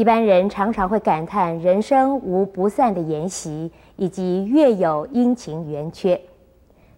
[0.00, 6.18] 一般人常常会感叹人生无不散的筵席，以及月有阴晴圆缺。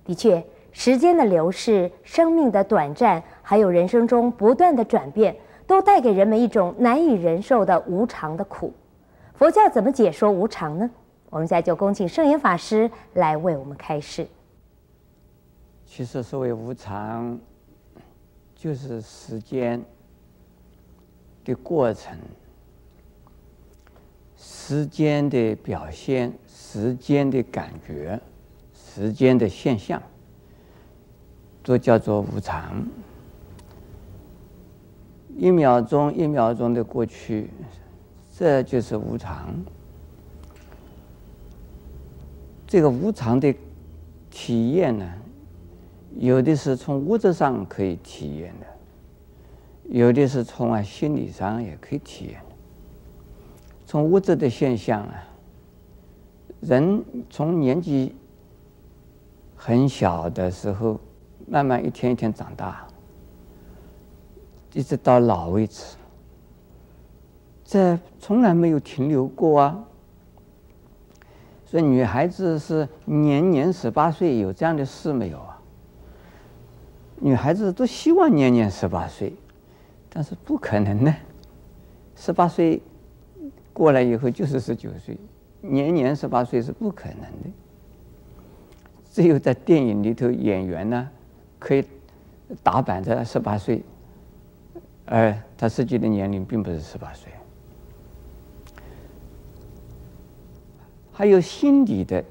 [0.04, 0.40] 的确，
[0.70, 5.34] 时间的流逝、生命的短暂，还有人生中不断的转变，
[5.66, 8.72] 都带给人们一种难以忍受的无常的苦。
[9.34, 10.88] 佛教怎么解说无常呢？
[11.28, 14.24] 我们现在就恭请圣严法师来为我们开示。
[15.84, 17.36] 其实，所谓无常，
[18.54, 19.82] 就是时间
[21.44, 22.16] 的过程。
[24.44, 28.20] 时间的表现，时间的感觉，
[28.74, 30.02] 时间的现象，
[31.62, 32.84] 都叫做无常。
[35.38, 37.50] 一秒钟一秒钟的过去，
[38.36, 39.54] 这就是无常。
[42.66, 43.54] 这个无常的
[44.28, 45.08] 体验呢，
[46.16, 48.66] 有的是从物质上可以体验的，
[49.88, 52.40] 有的是从啊心理上也可以体验。
[53.92, 55.22] 从物质的现象啊，
[56.62, 58.14] 人从年纪
[59.54, 60.98] 很小的时候，
[61.46, 62.86] 慢慢一天一天长大，
[64.72, 65.94] 一直到老为止，
[67.66, 69.84] 这从来没有停留过啊。
[71.66, 75.60] 所以女孩子是年年十八岁，有这样的事没有啊？
[77.16, 79.34] 女孩子都希望年年十八岁，
[80.08, 81.14] 但是不可能呢，
[82.16, 82.80] 十八岁。
[83.72, 85.16] 过来以后就是十九岁，
[85.60, 87.50] 年年十八岁是不可能的。
[89.10, 91.10] 只有在电影里头，演员呢
[91.58, 91.84] 可以
[92.62, 93.82] 打扮着十八岁，
[95.04, 97.30] 而他实际的年龄并不是十八岁。
[101.12, 102.24] 还有心理的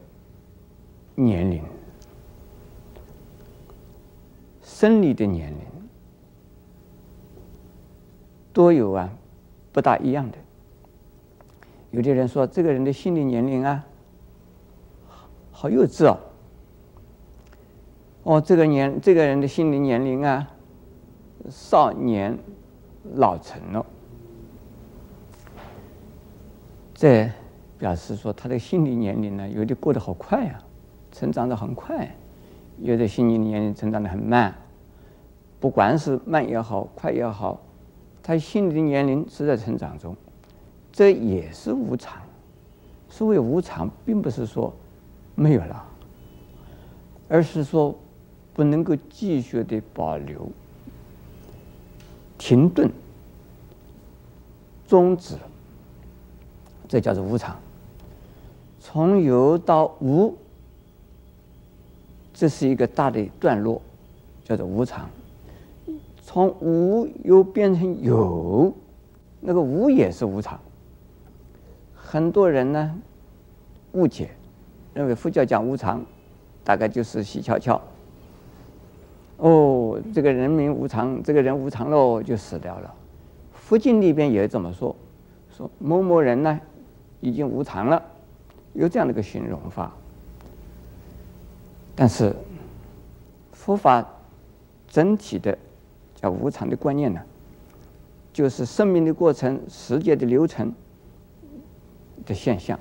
[1.16, 1.64] 年龄、
[4.64, 5.60] 生理的年龄，
[8.52, 9.10] 都有啊，
[9.72, 10.38] 不大一样的。
[11.92, 13.86] 有的人说，这个人的心理年龄啊，
[15.52, 16.18] 好幼稚哦。
[18.24, 20.48] 哦，这个年这个人的心理年龄啊，
[21.50, 22.38] 少年
[23.16, 23.86] 老成了。
[26.94, 27.30] 这
[27.78, 30.64] 表示说，他的心理年龄呢，有的过得好快啊，
[31.12, 32.08] 成长得很快；
[32.78, 34.56] 有的心理年龄成长得很慢。
[35.60, 37.60] 不管是慢也好，快也好，
[38.24, 40.16] 他心理的年龄是在成长中。
[41.02, 42.22] 这也是无常。
[43.10, 44.72] 所谓无常，并不是说
[45.34, 45.84] 没有了，
[47.28, 47.96] 而是说
[48.54, 50.48] 不能够继续的保留、
[52.38, 52.88] 停顿、
[54.88, 55.34] 终止，
[56.88, 57.58] 这叫做无常。
[58.80, 60.38] 从有到无，
[62.32, 63.82] 这是一个大的段落，
[64.46, 65.10] 叫做无常。
[66.24, 68.72] 从无又变成有，
[69.40, 70.60] 那个无也是无常。
[72.12, 72.94] 很多人呢
[73.94, 74.32] 误解，
[74.94, 76.04] 认为佛教讲无常，
[76.62, 77.82] 大概就是死翘翘。
[79.38, 82.94] 哦，这个人民无常，这个人无常喽，就死掉了。
[83.54, 84.94] 佛经里边也这么说，
[85.56, 86.60] 说某某人呢
[87.22, 88.04] 已经无常了，
[88.74, 89.90] 有这样的一个形容法。
[91.96, 92.36] 但是
[93.54, 94.06] 佛法
[94.90, 95.58] 整体的
[96.16, 97.22] 叫无常的观念呢，
[98.34, 100.74] 就是生命的过程、时间的流程。
[102.26, 102.80] 的现象，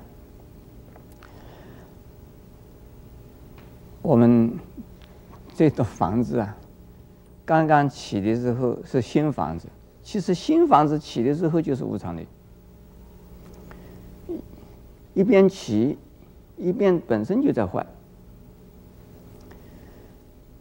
[4.01, 4.51] 我们
[5.55, 6.57] 这栋房子啊，
[7.45, 9.67] 刚刚起的时候是新房子，
[10.03, 12.23] 其实新房子起的时候就是无常的，
[15.13, 15.97] 一边起，
[16.57, 17.85] 一边本身就在坏，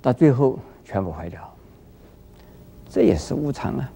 [0.02, 1.54] 到最后全部坏掉，
[2.88, 3.92] 这也是无常啊。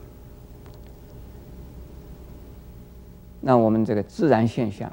[3.47, 4.91] 那我们这个自然现象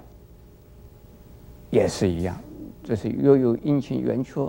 [1.69, 2.37] 也是一样，
[2.83, 4.45] 就是月有阴晴圆缺，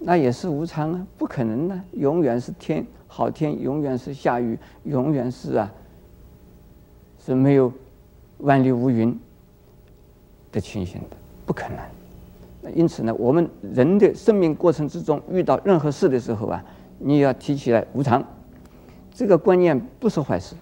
[0.00, 5.72] 那也是无常啊，不可能呢，永远是天好天，永远是下雨，永远是啊
[7.24, 7.72] 是没有
[8.38, 9.16] 万里无云
[10.50, 11.16] 的情形的，
[11.46, 12.72] 不可能。
[12.74, 16.64] 因此呢，我们人的生命过程之中遇到任何事的时候啊，
[16.98, 18.24] 你要提起来无常，
[19.14, 20.56] 这个观念不是坏事。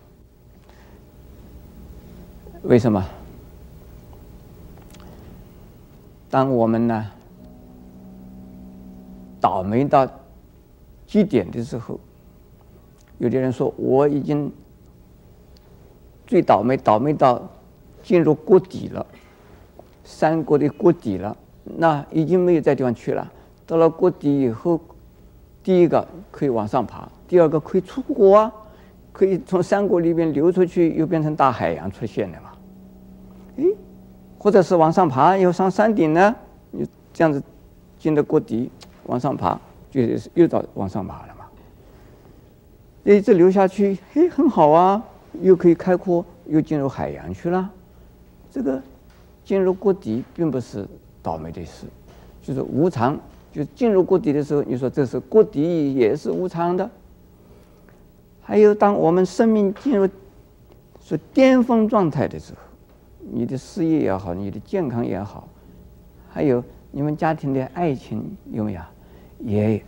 [2.69, 3.05] 为什么？
[6.29, 7.07] 当我们呢
[9.41, 10.07] 倒霉到
[11.07, 12.01] 极点的时候，
[13.19, 14.53] 有的人说我已经
[16.27, 17.41] 最倒霉，倒霉到
[18.03, 19.07] 进入谷底了，
[20.05, 23.33] 山谷的谷底了，那已经没有这地方去了。
[23.65, 24.81] 到了谷底以后，
[25.63, 28.53] 第一个可以往上爬，第二个可以出国啊，
[29.13, 32.51] 可以从山谷里边流出去，又变成大海洋出现了嘛？
[33.57, 33.77] 诶，
[34.39, 36.35] 或者是往上爬，又上山顶呢？
[36.71, 37.43] 你这样子，
[37.99, 38.71] 经得过底
[39.05, 39.59] 往上爬，
[39.91, 40.01] 就
[40.35, 41.47] 又到往上爬了嘛？
[43.05, 45.03] 一直流下去，嘿，很好啊，
[45.41, 47.71] 又可以开阔，又进入海洋去了。
[48.51, 48.83] 这个
[49.45, 50.87] 进入过底并不是
[51.23, 51.87] 倒霉的事，
[52.43, 53.19] 就是无常。
[53.53, 56.91] 就进入过底的时候，你说这是过底也是无常的。
[58.43, 60.07] 还有，当我们生命进入
[61.01, 62.59] 是巅峰状态的时候，
[63.33, 65.49] 你的事业也好，你的健康也好，
[66.31, 68.81] 还有你们家庭的爱情有没有？
[69.39, 69.83] 也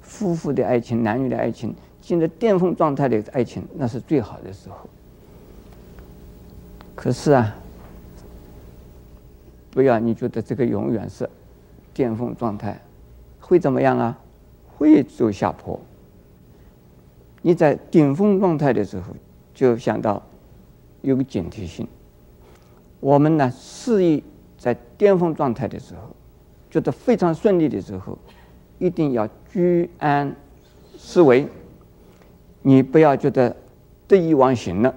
[0.00, 4.88] 夫妇的爱情、男女的爱情，进入巅峰状态的爱情，那是最好的时候。
[6.94, 7.54] 可是啊，
[9.70, 11.28] 不要你觉得这个永远是
[11.92, 12.80] 巅峰状态，
[13.40, 14.18] 会怎么样啊？
[14.76, 15.78] 会走下坡。
[17.42, 19.14] 你在顶峰状态的时候，
[19.52, 20.22] 就想到
[21.02, 21.86] 有个警惕性。
[23.04, 24.22] 我们呢，事业
[24.56, 26.16] 在巅峰状态的时候，
[26.70, 28.16] 觉得非常顺利的时候，
[28.78, 30.34] 一定要居安
[30.96, 31.46] 思危。
[32.62, 33.54] 你不要觉得
[34.08, 34.94] 得意忘形了，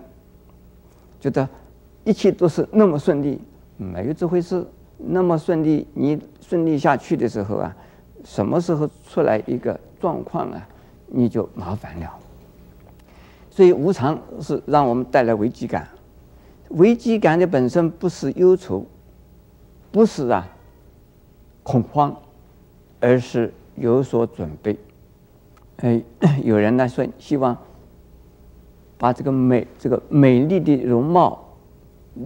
[1.19, 1.49] 觉得
[2.05, 3.41] 一切都是那么顺利，
[3.75, 4.65] 没有这回事。
[4.97, 7.75] 那么顺利，你顺利下去的时候啊，
[8.23, 10.65] 什么时候出来一个状况啊，
[11.07, 12.09] 你就麻烦了。
[13.51, 15.85] 所以无常是让我们带来危机感，
[16.69, 18.85] 危机感的本身不是忧愁，
[19.91, 20.47] 不是啊
[21.63, 22.15] 恐慌，
[22.99, 24.77] 而是有所准备。
[25.77, 26.01] 哎，
[26.43, 27.57] 有人呢说希望
[28.97, 31.53] 把这个美这个美丽的容貌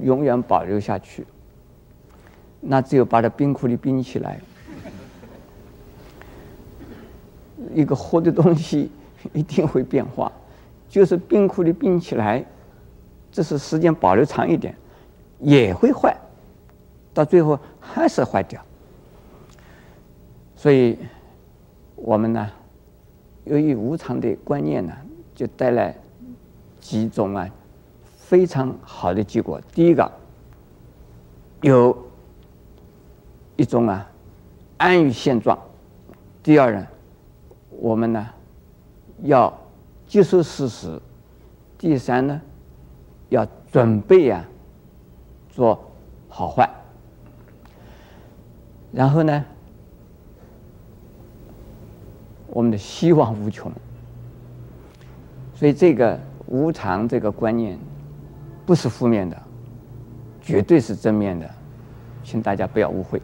[0.01, 1.25] 永远保留下去，
[2.59, 4.39] 那只有把它冰库里冰起来，
[7.73, 8.89] 一个活的东西
[9.33, 10.31] 一定会变化。
[10.87, 12.45] 就是冰库里冰起来，
[13.31, 14.75] 这是时间保留长一点，
[15.39, 16.15] 也会坏，
[17.13, 18.61] 到最后还是坏掉。
[20.55, 20.97] 所以，
[21.95, 22.49] 我们呢，
[23.45, 24.93] 由于无常的观念呢，
[25.33, 25.95] 就带来
[26.79, 27.49] 几种啊
[28.17, 29.61] 非常好的结果。
[29.73, 30.11] 第一个，
[31.61, 31.97] 有
[33.55, 34.05] 一种啊
[34.77, 35.57] 安于现状；
[36.43, 36.87] 第二呢，
[37.69, 38.27] 我们呢
[39.23, 39.57] 要。
[40.07, 41.01] 接受事实。
[41.77, 42.41] 第三呢，
[43.31, 44.45] 要准备呀、
[45.49, 45.81] 做
[46.27, 46.69] 好坏。
[48.91, 49.45] 然后呢，
[52.47, 53.71] 我们的希望无穷。
[55.55, 57.79] 所以这个无常这个观念，
[58.65, 59.41] 不是负面的，
[60.41, 61.49] 绝对是正面的，
[62.25, 63.21] 请大家不要误会。